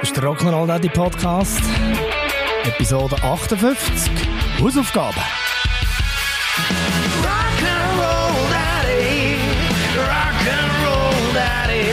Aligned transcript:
Das 0.00 0.10
ist 0.10 0.16
der 0.16 0.24
Rock'n'Roll 0.24 0.66
Daddy 0.66 0.88
Podcast. 0.90 1.62
Episode 2.64 3.16
58. 3.22 4.10
Hausaufgaben. 4.60 5.22
Rock'n'Roll 7.22 8.50
Daddy, 8.50 9.36
Rock'n'Roll 9.96 11.34
Daddy 11.34 11.92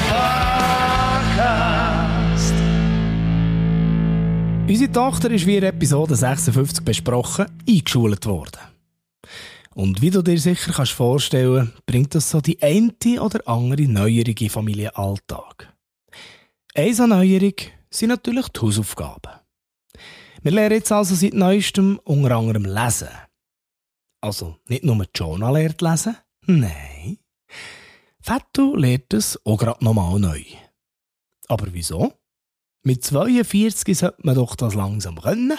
Podcast. 1.30 2.54
Unsere 4.68 4.92
Tochter 4.92 5.32
ist 5.32 5.46
wie 5.46 5.58
in 5.58 5.64
Episode 5.64 6.16
56 6.16 6.84
besprochen 6.84 7.46
eingeschult 7.68 8.26
worden. 8.26 8.60
Und 9.74 10.02
wie 10.02 10.10
du 10.10 10.22
dir 10.22 10.38
sicher 10.38 10.74
kannst 10.74 10.92
vorstellen, 10.92 11.72
bringt 11.86 12.14
das 12.14 12.30
so 12.30 12.42
die 12.42 12.62
eine 12.62 12.92
oder 13.22 13.40
andere 13.48 13.84
Neuerung 13.84 14.36
in 14.38 14.50
Familienalltag. 14.50 15.75
Eine 16.78 17.07
Neuerung 17.07 17.54
sind 17.89 18.10
natürlich 18.10 18.50
die 18.50 18.60
Hausaufgaben. 18.60 19.32
Wir 20.42 20.52
lernen 20.52 20.75
jetzt 20.75 20.92
also 20.92 21.15
seit 21.15 21.34
neuestem 21.34 22.01
unter 22.04 22.36
anderem 22.36 22.65
lesen. 22.65 23.07
Also 24.20 24.57
nicht 24.68 24.84
nur 24.84 25.06
Jonah 25.15 25.51
lernt 25.51 25.82
lesen, 25.82 26.18
nein. 26.46 27.18
Fettu 28.20 28.75
lernt 28.75 29.14
es 29.14 29.39
auch 29.46 29.56
gerade 29.56 29.86
nochmal 29.86 30.20
neu. 30.20 30.43
Aber 31.48 31.68
wieso? 31.71 32.11
Mit 32.84 33.06
42 33.06 33.98
sollte 33.98 34.17
man 34.23 34.36
doch 34.36 34.58
das 34.58 34.76
langsam 34.76 35.22
können. 35.22 35.58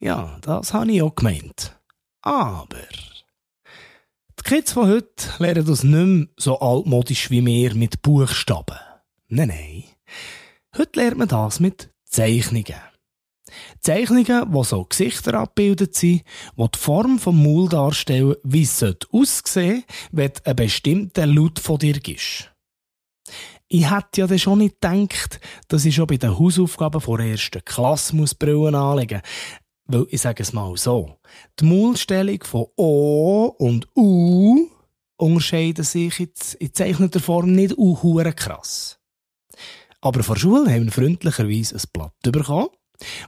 Ja, 0.00 0.38
das 0.42 0.74
habe 0.74 0.92
ich 0.92 1.00
auch 1.00 1.14
gemeint. 1.14 1.80
Aber 2.20 2.76
die 4.38 4.42
Kids 4.42 4.72
von 4.72 4.90
heute 4.90 5.30
lernen 5.38 5.64
das 5.64 5.82
nicht 5.82 6.06
mehr 6.06 6.26
so 6.36 6.60
altmodisch 6.60 7.30
wie 7.30 7.44
wir 7.46 7.74
mit 7.74 8.02
Buchstaben. 8.02 8.76
Nein, 9.30 9.48
nein. 9.48 9.84
Heute 10.76 11.00
lernt 11.00 11.18
man 11.18 11.28
das 11.28 11.60
mit 11.60 11.90
Zeichnungen. 12.04 12.80
Zeichnungen, 13.80 14.44
wo 14.52 14.64
so 14.64 14.84
Gesichter 14.84 15.34
abgebildet 15.34 15.94
sind, 15.94 16.22
die 16.56 16.68
die 16.74 16.78
Form 16.78 17.18
vom 17.18 17.42
Maul 17.42 17.68
darstellen, 17.68 18.36
wie 18.42 18.62
es 18.62 18.82
aussehen 19.12 19.84
wenn 20.12 20.32
du 20.32 20.46
einen 20.46 20.56
bestimmten 20.56 21.34
Laut 21.34 21.58
von 21.58 21.78
dir 21.78 21.98
gibst. 22.00 22.52
Ich 23.68 23.90
hätte 23.90 24.22
ja 24.22 24.26
dann 24.26 24.38
schon 24.38 24.60
nicht 24.60 24.80
gedacht, 24.80 25.40
dass 25.68 25.84
ich 25.84 25.94
schon 25.94 26.06
bei 26.06 26.16
den 26.16 26.38
Hausaufgaben 26.38 27.02
vor 27.02 27.18
der 27.18 27.26
ersten 27.26 27.62
Klasse 27.62 28.16
muss 28.16 28.34
Brillen 28.34 28.74
anlegen 28.74 29.20
Weil 29.84 30.06
ich 30.08 30.22
sage 30.22 30.42
es 30.42 30.54
mal 30.54 30.74
so. 30.78 31.18
Die 31.60 31.66
Maulstellung 31.66 32.42
von 32.44 32.66
O 32.76 33.54
und 33.58 33.88
U 33.94 34.70
unterscheiden 35.18 35.84
sich 35.84 36.18
in 36.18 36.30
gezeichneter 36.58 37.20
Form 37.20 37.52
nicht 37.52 37.76
u 37.76 37.94
krass. 38.34 38.97
Aber 40.00 40.22
vor 40.22 40.36
der 40.36 40.40
Schule 40.40 40.70
haben 40.72 40.84
wir 40.84 40.92
freundlicherweise 40.92 41.74
ein 41.76 41.82
Blatt 41.92 42.12
bekommen, 42.22 42.68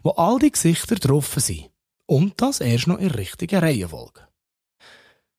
wo 0.02 0.10
all 0.10 0.38
die 0.38 0.52
Gesichter 0.52 0.96
drauf 0.96 1.34
sind. 1.36 1.70
Und 2.06 2.40
das 2.40 2.60
erst 2.60 2.86
noch 2.86 2.98
in 2.98 3.08
der 3.08 3.18
richtigen 3.18 3.60
Reihenfolge. 3.60 4.26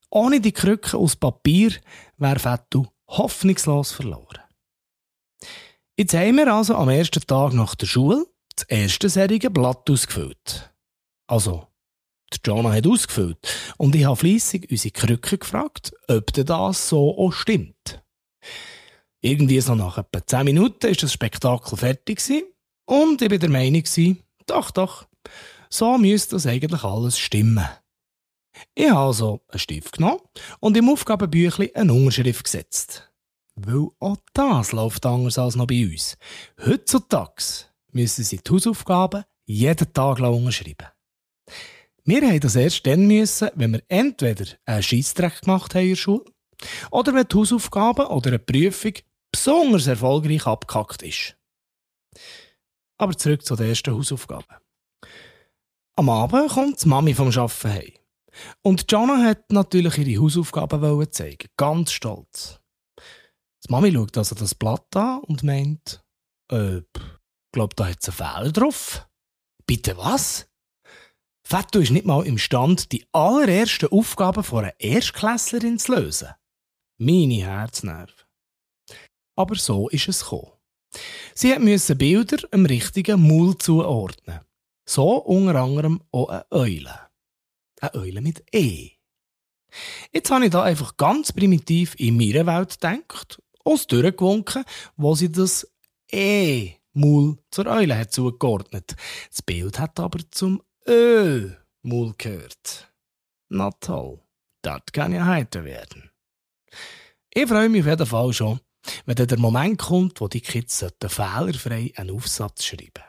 Ohne 0.10 0.42
die 0.42 0.52
Krücke 0.52 0.98
aus 0.98 1.16
Papier 1.16 1.72
wäre 2.18 2.40
Fettu 2.40 2.86
hoffnungslos 3.08 3.92
verloren. 3.92 4.40
Jetzt 5.98 6.14
haben 6.14 6.38
wir 6.38 6.54
also 6.54 6.76
am 6.76 6.90
ersten 6.90 7.22
Tag 7.22 7.54
nach 7.54 7.76
der 7.76 7.86
Schule 7.86 8.26
das 8.56 8.66
erste 8.68 9.10
serige 9.10 9.50
Blatt 9.50 9.90
ausgefüllt. 9.90 10.72
Also, 11.28 11.68
der 12.34 12.40
Jonah 12.46 12.74
hat 12.74 12.88
ausgefüllt 12.88 13.74
und 13.78 13.96
ich 13.96 14.06
habe 14.06 14.16
fleissig 14.16 14.70
unsere 14.70 14.92
Krücke 14.92 15.38
gefragt, 15.38 15.94
ob 16.08 16.34
das 16.34 16.90
so 16.90 17.18
auch 17.18 17.32
stimmt. 17.34 18.02
Irgendwie 19.22 19.62
so 19.62 19.76
nach 19.76 20.00
etwa 20.00 20.26
10 20.26 20.46
Minuten 20.46 20.88
ist 20.88 21.04
das 21.04 21.14
Spektakel 21.14 21.78
fertig 21.78 22.18
gewesen 22.18 22.44
und 22.86 23.22
ich 23.22 23.30
bin 23.30 23.40
der 23.40 23.50
Meinung 23.50 23.84
gewesen, 23.84 24.24
doch, 24.48 24.72
doch, 24.72 25.06
so 25.70 25.98
müsste 25.98 26.36
das 26.36 26.48
eigentlich 26.48 26.84
alles 26.84 27.20
stimmen. 27.20 27.68
Ich 28.74 28.90
habe 28.90 29.00
also 29.00 29.42
einen 29.48 29.60
Stift 29.60 29.98
genommen 29.98 30.22
und 30.60 30.76
im 30.76 30.90
Aufgabenbüchlein 30.90 31.70
eine 31.76 31.94
Unterschrift 31.94 32.44
gesetzt. 32.44 33.12
Weil 33.56 33.88
auch 34.00 34.18
das 34.34 34.72
läuft 34.72 35.06
anders 35.06 35.38
als 35.38 35.56
noch 35.56 35.68
bei 35.68 35.86
uns. 35.86 36.18
Heutzutage 36.66 37.44
müssen 37.92 38.24
sie 38.24 38.38
die 38.38 38.52
Hausaufgaben 38.52 39.24
jeden 39.46 39.94
Tag 39.94 40.20
unterschreiben. 40.20 40.88
Wir 42.04 42.22
haben 42.28 42.40
das 42.40 42.56
erst 42.56 42.86
dann 42.88 43.06
müssen, 43.06 43.50
wenn 43.56 43.74
wir 43.74 43.84
entweder 43.88 44.46
einen 44.66 44.82
Scheissdreck 44.82 45.42
gemacht 45.42 45.76
haben 45.76 45.84
in 45.84 45.90
der 45.90 45.96
Schule 45.96 46.26
oder 46.90 47.14
wenn 47.14 47.28
die 47.28 47.36
Hausaufgaben 47.36 48.08
oder 48.08 48.30
eine 48.30 48.40
Prüfung 48.40 48.94
besonders 49.32 49.88
erfolgreich 49.88 50.46
abgekackt 50.46 51.02
ist. 51.04 51.38
Aber 52.98 53.18
zurück 53.18 53.46
zu 53.46 53.56
der 53.56 53.68
ersten 53.68 53.94
Hausaufgabe. 53.94 54.62
Am 55.96 56.10
Abend 56.10 56.52
kommt 56.52 56.84
die 56.84 56.88
Mami 56.88 57.14
vom 57.14 57.28
Arbeiten 57.28 57.70
heim. 57.70 57.92
Und 58.62 58.90
Jana 58.92 59.24
hat 59.24 59.52
natürlich 59.52 59.98
ihre 59.98 60.22
Hausaufgaben 60.22 61.12
zeigen, 61.12 61.50
ganz 61.58 61.92
stolz. 61.92 62.60
Die 63.66 63.72
Mami 63.72 63.92
schaut 63.92 64.18
also 64.18 64.36
das 64.36 64.56
Blatt 64.56 64.96
an 64.96 65.20
und 65.22 65.44
meint, 65.44 66.04
äh, 66.52 66.82
glaub, 67.52 67.76
da 67.76 67.88
hat's 67.88 68.08
einen 68.08 68.18
Fehler 68.18 68.52
drauf. 68.52 69.08
Bitte 69.68 69.98
was? 69.98 70.48
Fetto 71.44 71.80
ist 71.80 71.92
nicht 71.92 72.06
mal 72.06 72.26
imstand, 72.26 72.92
die 72.92 73.06
allerersten 73.12 73.90
Aufgaben 73.90 74.44
von 74.44 74.64
einer 74.64 74.80
Erstklässlerin 74.80 75.80
zu 75.80 75.96
lösen. 75.96 76.30
Meine 76.98 77.46
Herznerven. 77.46 78.21
Aber 79.42 79.56
so 79.56 79.90
ist 79.90 80.08
es 80.08 80.20
gekommen. 80.22 80.52
Sie 81.34 81.58
musste 81.58 81.96
Bilder 81.96 82.38
im 82.52 82.68
richtigen 82.68 83.28
Maul 83.28 83.58
zuordnen. 83.58 84.42
So 84.86 85.16
unter 85.16 85.56
anderem 85.56 86.04
auch 86.12 86.30
eine 86.30 86.46
Eule. 86.52 87.00
Eine 87.80 87.96
Eule 87.96 88.22
mit 88.22 88.44
E. 88.54 88.92
Jetzt 90.12 90.30
habe 90.30 90.46
ich 90.46 90.52
da 90.52 90.62
einfach 90.62 90.96
ganz 90.96 91.34
primitiv 91.34 91.96
in 91.98 92.18
meiner 92.18 92.46
Welt 92.46 92.80
gedacht, 92.80 93.42
aus 93.64 93.88
durchgewunken, 93.88 94.64
wo 94.96 95.16
sie 95.16 95.32
das 95.32 95.68
E-Maul 96.12 97.40
zur 97.50 97.66
Eule 97.66 97.98
hat 97.98 98.14
zugeordnet. 98.14 98.96
Das 99.32 99.42
Bild 99.42 99.80
hat 99.80 100.00
aber 100.00 100.20
zum 100.30 100.62
Ö-Maul 100.88 102.14
gehört. 102.16 102.94
Na 103.50 103.72
toll, 103.72 104.20
das 104.62 104.82
kann 104.92 105.14
ja 105.14 105.26
heiter 105.26 105.64
werden. 105.64 106.12
Ich 107.34 107.48
freue 107.48 107.70
mich 107.70 107.82
auf 107.82 107.88
jeden 107.88 108.06
Fall 108.06 108.34
schon, 108.34 108.60
wenn 109.06 109.16
dann 109.16 109.28
der 109.28 109.40
Moment 109.40 109.80
kommt, 109.80 110.22
wo 110.22 110.28
die 110.28 110.42
Kids 110.42 110.86
fehlerfrei 111.06 111.94
einen 111.96 112.12
Aufsatz 112.12 112.66
schreiben 112.66 113.04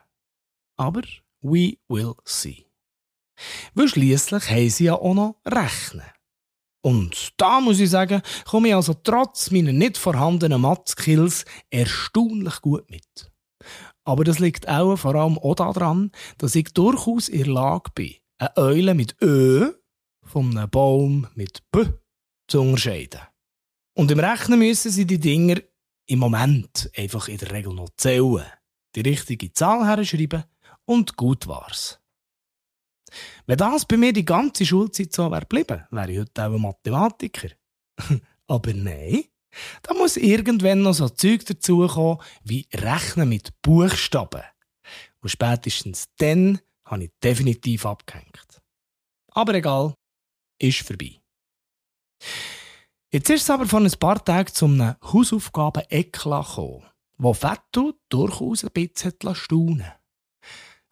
Aber 0.76 1.02
we 1.40 1.78
will 1.88 2.14
see. 2.24 2.66
Weil 3.74 3.88
schliesslich 3.88 4.50
haben 4.50 4.70
sie 4.70 4.84
ja 4.84 4.94
auch 4.94 5.14
noch 5.14 5.40
rechnen. 5.46 6.06
Und 6.84 7.32
da 7.36 7.60
muss 7.60 7.78
ich 7.78 7.90
sagen, 7.90 8.22
komme 8.44 8.68
ich 8.68 8.74
also 8.74 8.94
trotz 8.94 9.50
meiner 9.50 9.72
nicht 9.72 9.98
vorhandenen 9.98 10.60
Math-Skills 10.60 11.44
erstaunlich 11.70 12.60
gut 12.60 12.90
mit. 12.90 13.30
Aber 14.04 14.24
das 14.24 14.40
liegt 14.40 14.68
auch 14.68 14.96
vor 14.96 15.14
allem 15.14 15.38
auch 15.38 15.54
daran, 15.54 16.10
dass 16.38 16.56
ich 16.56 16.72
durchaus 16.74 17.28
in 17.28 17.44
der 17.44 17.52
Lage 17.52 17.90
bin, 17.94 18.16
eine 18.38 18.56
Eule 18.56 18.94
mit 18.94 19.16
Ö 19.22 19.72
von 20.24 20.56
einem 20.56 20.70
Baum 20.70 21.28
mit 21.34 21.62
B 21.70 21.84
zu 22.48 22.60
unterscheiden. 22.60 23.20
Und 23.94 24.10
im 24.10 24.20
Rechnen 24.20 24.58
müssen 24.58 24.90
sie 24.90 25.06
die 25.06 25.18
Dinger 25.18 25.60
im 26.06 26.18
Moment 26.18 26.90
einfach 26.96 27.28
in 27.28 27.38
der 27.38 27.52
Regel 27.52 27.74
noch 27.74 27.90
zählen, 27.96 28.46
die 28.94 29.00
richtige 29.00 29.52
Zahl 29.52 29.86
herschreiben 29.86 30.44
und 30.84 31.16
gut 31.16 31.46
war's. 31.46 32.00
Wenn 33.46 33.58
das 33.58 33.84
bei 33.84 33.96
mir 33.96 34.12
die 34.12 34.24
ganze 34.24 34.64
Schulzeit 34.64 35.12
so 35.12 35.30
wäre 35.30 35.40
geblieben, 35.42 35.86
wäre 35.90 36.12
ich 36.12 36.18
heute 36.18 36.46
auch 36.46 36.54
ein 36.54 36.60
Mathematiker. 36.60 37.50
Aber 38.46 38.72
nein, 38.72 39.24
da 39.82 39.94
muss 39.94 40.16
irgendwann 40.16 40.82
noch 40.82 40.94
so 40.94 41.08
Zeug 41.08 41.44
dazukommen, 41.44 42.18
wie 42.42 42.66
Rechnen 42.72 43.28
mit 43.28 43.50
Buchstaben. 43.60 44.42
Und 45.20 45.28
spätestens 45.28 46.08
dann 46.16 46.60
habe 46.86 47.04
ich 47.04 47.10
definitiv 47.22 47.86
abgehängt. 47.86 48.62
Aber 49.28 49.54
egal, 49.54 49.94
ist 50.58 50.80
vorbei. 50.80 51.20
Jetzt 53.12 53.30
ist 53.30 53.42
es 53.42 53.50
aber 53.50 53.66
von 53.66 53.84
ein 53.84 53.98
paar 53.98 54.24
Tagen 54.24 54.52
zum 54.52 54.80
Hausaufgaben-Eklat 55.02 56.46
gekommen, 56.46 56.82
wo 57.18 57.34
Fettu 57.34 57.92
durchaus 58.08 58.64
ein 58.64 58.70
bisschen 58.72 59.34
staunen 59.34 59.92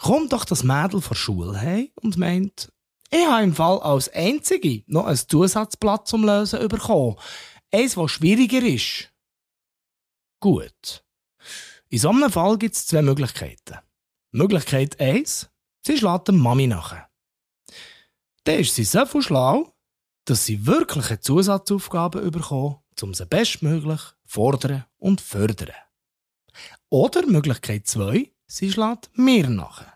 kommt 0.00 0.32
doch 0.32 0.44
das 0.44 0.64
Mädel 0.64 1.00
von 1.00 1.16
Schule 1.16 1.60
heim 1.60 1.90
und 1.96 2.16
meint, 2.16 2.72
ich 3.10 3.26
habe 3.26 3.44
im 3.44 3.54
Fall 3.54 3.80
als 3.80 4.08
Einzige 4.08 4.82
noch 4.86 5.06
ein 5.06 5.16
Zusatzblatt 5.16 6.06
zum 6.06 6.24
Lösen 6.24 6.66
bekommen. 6.68 7.16
Eins, 7.72 7.96
was 7.96 8.12
schwieriger 8.12 8.62
ist. 8.62 9.12
Gut. 10.40 11.04
In 11.88 11.98
so 11.98 12.10
einem 12.10 12.30
Fall 12.30 12.56
gibt 12.56 12.76
es 12.76 12.86
zwei 12.86 13.02
Möglichkeiten. 13.02 13.78
Möglichkeit 14.30 15.00
1, 15.00 15.50
sie 15.84 15.98
schlägt 15.98 16.28
der 16.28 16.34
Mami 16.34 16.66
nachher. 16.66 17.08
Dann 18.44 18.60
ist 18.60 18.74
sie 18.74 18.84
so 18.84 19.20
schlau, 19.20 19.74
dass 20.24 20.46
sie 20.46 20.66
wirklich 20.66 21.08
eine 21.08 21.20
Zusatzaufgabe 21.20 22.30
bekommt, 22.30 23.02
um 23.02 23.14
sie 23.14 23.26
bestmöglich 23.26 24.00
fordern 24.24 24.84
und 24.98 25.20
fördern. 25.20 25.74
Oder 26.88 27.26
Möglichkeit 27.26 27.86
2, 27.86 28.30
sie 28.46 28.72
schlägt 28.72 29.10
mir 29.14 29.48
nach. 29.48 29.86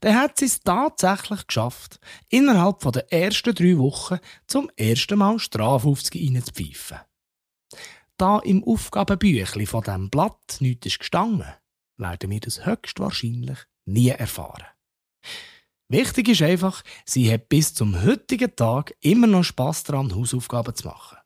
Dann 0.00 0.16
hat 0.16 0.38
sie 0.38 0.44
es 0.46 0.60
tatsächlich 0.60 1.46
geschafft, 1.46 1.98
innerhalb 2.28 2.80
der 2.92 3.10
ersten 3.12 3.54
drei 3.54 3.78
Wochen 3.78 4.18
zum 4.46 4.70
ersten 4.76 5.18
Mal 5.18 5.38
Strafaufzüge 5.38 6.18
reinzupfeifen. 6.18 6.98
Da 8.16 8.38
im 8.40 8.62
Aufgabenbüchli 8.64 9.66
von 9.66 9.82
diesem 9.82 10.10
Blatt 10.10 10.56
nichts 10.60 10.86
ist 10.86 10.98
gestanden, 10.98 11.52
werden 11.96 12.30
wir 12.30 12.40
das 12.40 12.64
höchstwahrscheinlich 12.64 13.58
nie 13.86 14.10
erfahren. 14.10 14.66
Wichtig 15.88 16.28
ist 16.28 16.42
einfach, 16.42 16.82
sie 17.04 17.30
hat 17.32 17.48
bis 17.48 17.74
zum 17.74 18.02
heutigen 18.02 18.54
Tag 18.56 18.94
immer 19.00 19.26
noch 19.26 19.44
Spass 19.44 19.82
daran, 19.84 20.14
Hausaufgaben 20.14 20.74
zu 20.74 20.88
machen. 20.88 21.18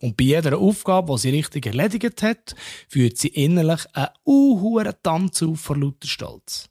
Und 0.00 0.16
bei 0.16 0.24
jeder 0.24 0.58
Aufgabe, 0.58 1.12
die 1.14 1.20
sie 1.20 1.30
richtig 1.30 1.66
erledigt 1.66 2.22
hat, 2.22 2.56
führt 2.88 3.18
sie 3.18 3.28
innerlich 3.28 3.86
einen 3.94 4.08
unhuren 4.24 4.94
Tanz 5.02 5.42
auf 5.42 5.60
vor 5.60 5.76
lauter 5.76 6.08
Stolz. 6.08 6.68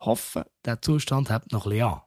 Hoffe, 0.00 0.50
der 0.64 0.82
Zustand 0.82 1.30
hat 1.30 1.52
noch 1.52 1.66
ein 1.66 1.70
bisschen 1.70 1.86
an. 1.86 2.00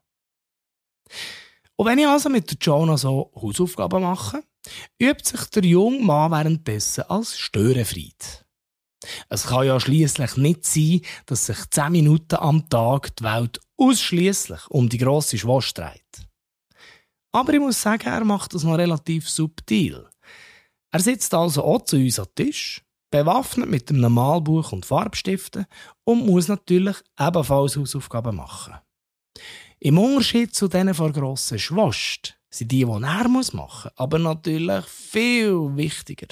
Und 1.75 1.85
wenn 1.87 1.99
ich 1.99 2.07
also 2.07 2.29
mit 2.29 2.57
Jonah 2.63 2.97
so 2.97 3.31
Hausaufgaben 3.35 4.03
mache, 4.03 4.43
übt 4.99 5.29
sich 5.29 5.49
der 5.49 5.63
junge 5.63 5.99
Mann 5.99 6.31
währenddessen 6.31 7.03
als 7.03 7.37
Störenfried. 7.37 8.45
Es 9.29 9.47
kann 9.47 9.67
ja 9.67 9.79
schließlich 9.79 10.37
nicht 10.37 10.65
sein, 10.65 11.01
dass 11.25 11.45
sich 11.45 11.57
10 11.69 11.91
Minuten 11.91 12.35
am 12.35 12.69
Tag 12.69 13.15
die 13.17 13.23
Welt 13.23 13.59
ausschließlich 13.77 14.67
um 14.69 14.89
die 14.89 14.97
grosse 14.97 15.37
Schwester 15.37 15.83
dreht. 15.83 16.27
Aber 17.31 17.53
ich 17.53 17.59
muss 17.59 17.81
sagen, 17.81 18.07
er 18.07 18.23
macht 18.23 18.53
das 18.53 18.63
noch 18.63 18.77
relativ 18.77 19.27
subtil. 19.27 20.07
Er 20.91 20.99
sitzt 20.99 21.33
also 21.33 21.63
auch 21.63 21.83
zu 21.83 21.95
uns 21.95 22.19
am 22.19 22.27
Tisch, 22.35 22.83
bewaffnet 23.09 23.69
mit 23.69 23.89
einem 23.89 24.13
Malbuch 24.13 24.71
und 24.71 24.85
Farbstiften 24.85 25.65
und 26.03 26.25
muss 26.25 26.47
natürlich 26.47 26.97
ebenfalls 27.19 27.77
Hausaufgaben 27.77 28.35
machen. 28.35 28.75
Im 29.79 29.97
Unterschied 29.97 30.53
zu 30.55 30.67
denen 30.67 30.93
von 30.93 31.11
grossen 31.11 31.59
Schwast 31.59 32.39
sind 32.49 32.71
die, 32.71 32.77
die 32.77 32.83
er 32.83 32.99
machen 32.99 33.31
muss, 33.31 33.53
aber 33.95 34.19
natürlich 34.19 34.85
viel 34.85 35.75
wichtiger. 35.75 36.27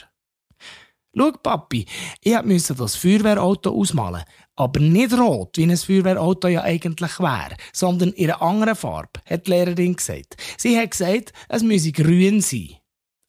Schau, 1.14 1.32
Papi, 1.32 1.86
ich 2.22 2.42
musste 2.44 2.74
das 2.74 2.96
Feuerwehrauto 2.96 3.72
ausmalen, 3.72 4.24
aber 4.62 4.80
nicht 4.80 5.14
rot, 5.14 5.58
wie 5.58 5.64
ein 5.64 5.76
Feuerwehrauto 5.76 6.48
ja 6.48 6.62
eigentlich 6.62 7.20
wäre, 7.20 7.58
sondern 7.74 8.12
in 8.14 8.30
einer 8.30 8.42
anderen 8.42 8.76
Farbe, 8.76 9.20
hat 9.26 9.48
die 9.48 9.52
Lehrerin 9.52 9.96
gesagt. 9.96 10.38
Sie 10.58 10.78
hat 10.78 10.92
gesagt, 10.92 11.34
es 11.50 11.64
müsse 11.64 11.92
grün 11.92 12.42
sein. 12.42 12.78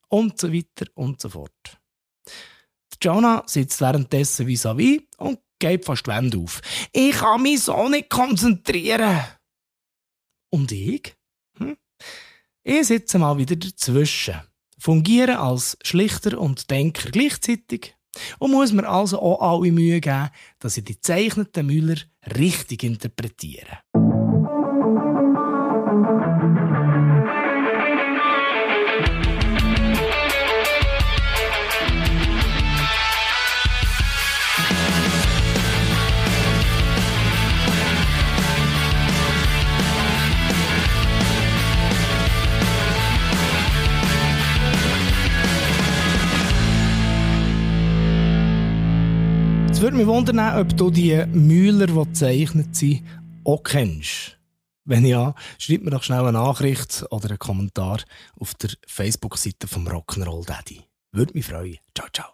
Und 0.09 0.39
so 0.39 0.53
weiter 0.53 0.87
und 0.95 1.21
so 1.21 1.31
fort. 1.31 1.79
Jonah 3.01 3.43
sitzt 3.47 3.81
währenddessen 3.81 4.47
vis-à-vis 4.47 5.03
und 5.19 5.41
geht 5.59 5.85
fast 5.85 6.07
die 6.07 6.11
Wände 6.11 6.39
auf. 6.39 6.61
Ich 6.93 7.13
kann 7.13 7.43
mich 7.43 7.63
so 7.63 7.89
nicht 7.89 8.11
konzentrieren. 8.11 9.21
Und 10.51 10.71
ich? 10.71 11.17
Hm? 11.59 11.77
Ich 12.63 12.87
sitze 12.87 13.19
mal 13.19 13.39
wieder 13.39 13.57
dazwischen 13.57 14.41
fungieren 14.83 15.37
als 15.37 15.79
Schlichter 15.85 16.39
und 16.39 16.71
Denker 16.71 17.11
gleichzeitig 17.11 17.95
und 18.39 18.51
muss 18.51 18.73
mir 18.73 18.89
also 18.89 19.21
auch 19.21 19.41
alle 19.41 19.73
Mühe 19.73 20.01
geben, 20.01 20.31
dass 20.59 20.77
ich 20.77 20.85
die 20.85 21.01
zeichneten 21.01 21.67
Müller 21.67 21.97
richtig 22.37 22.83
interpretiere. 22.85 23.79
Würde 49.83 49.97
mich 49.97 50.07
wundern, 50.07 50.61
ob 50.61 50.77
du 50.77 50.93
die 50.93 51.27
Müller, 51.33 51.89
die 51.89 51.93
gezeichnet 51.93 52.77
sind, 52.77 53.03
auch 53.43 53.65
kennst. 53.65 54.39
Wenn 54.85 55.05
ja, 55.05 55.35
schreib 55.59 55.83
mir 55.83 55.91
doch 55.91 56.05
schnell 56.05 56.21
eine 56.21 56.33
Nachricht 56.33 57.05
oder 57.11 57.31
einen 57.31 57.39
Kommentar 57.41 57.99
auf 58.39 58.55
der 58.55 58.71
Facebook-Seite 58.87 59.67
vom 59.67 59.89
Rock'n'Roll 59.89 60.47
Daddy. 60.47 60.83
Würde 61.11 61.35
mich 61.35 61.47
freuen. 61.47 61.79
Ciao, 61.97 62.07
ciao. 62.13 62.33